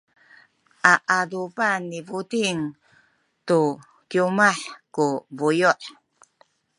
a 0.91 0.93
adupan 1.19 1.77
ni 1.91 1.99
Buting 2.07 2.59
tu 3.47 3.59
kiwmah 4.09 4.57
ku 4.95 5.05
buyu’. 5.37 5.73